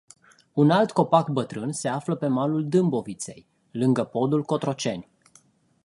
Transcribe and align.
Un 0.53 0.69
alt 0.71 0.91
copac 0.91 1.29
bătrân 1.29 1.71
se 1.71 1.87
află 1.87 2.15
pe 2.15 2.27
malul 2.27 2.67
Dâmboviței, 2.69 3.47
lângă 3.71 4.03
podul 4.03 4.43
Cotroceni. 4.43 5.09